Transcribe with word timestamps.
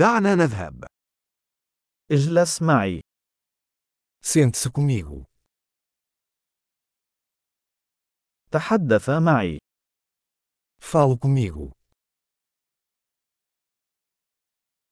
دعنا 0.00 0.34
نذهب. 0.34 0.84
اجلس 2.12 2.62
معي. 2.62 3.00
Sente-se 4.24 4.70
comigo. 4.70 5.24
تحدث 8.52 9.10
معي. 9.10 9.58
Fale 10.80 11.16
comigo. 11.18 11.72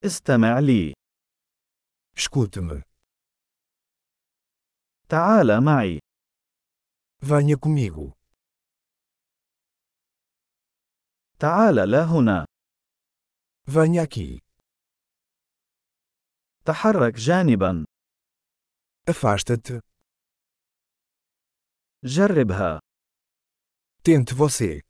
استمع 0.05 0.59
لي. 0.59 0.93
Escute-me. 2.17 2.83
تعال 5.09 5.65
معي. 5.65 5.99
Venha 7.25 7.57
comigo. 7.57 8.13
تعال 11.39 11.75
لا 11.91 12.05
هنا. 12.05 12.45
Venha 13.71 14.03
aqui. 14.03 14.48
تحرك 16.69 17.15
جانبا. 17.15 17.85
Afasta-te. 19.11 19.81
جربها. 22.05 22.81
Tente 24.05 24.35
você. 24.35 24.83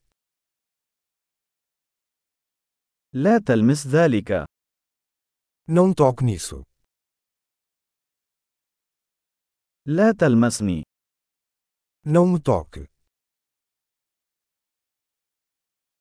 لا 3.12 3.39
تلمس 3.39 3.87
ذلك. 3.87 4.47
Não 5.69 5.95
toque 5.95 6.25
nisso. 6.25 6.65
لا 9.87 10.12
تلمسني. 10.12 10.83
Não 12.06 12.27
me 12.27 12.41
toque. 12.41 12.87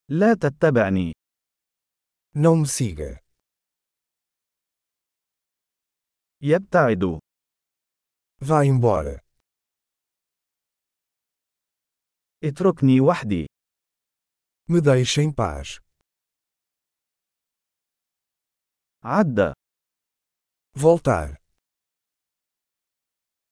لا 0.08 0.34
تتبعني. 0.34 1.12
Não 2.34 2.56
me 2.56 2.66
siga. 2.66 3.27
يبتعد. 6.42 7.18
Vá 8.40 8.64
embora. 8.64 9.20
اتركني 12.44 13.00
وحدي. 13.00 13.46
Me 14.70 14.80
deixe 14.80 15.22
em 15.22 15.32
paz. 15.32 15.80
عد. 19.04 19.52
Voltar. 20.76 21.36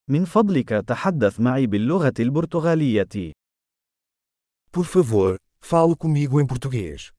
من 0.09 0.25
فضلك 0.25 0.69
تحدث 0.69 1.41
معي 1.41 1.67
باللغة 1.67 2.15
البرتغالية. 2.21 3.33
Por 4.73 4.85
favor, 4.85 5.39
fale 5.61 5.97
comigo 5.97 6.41
em 6.41 6.47
português. 6.47 7.13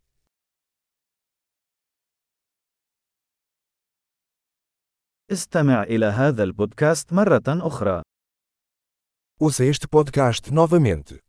استمع 5.31 5.83
إلى 5.83 6.06
هذا 6.06 6.44
البودكاست 6.44 7.14
مرة 7.14 7.42
أخرى. 7.47 8.02
Ouça 9.39 9.64
este 9.64 9.88
podcast 9.88 10.52
novamente. 10.52 11.27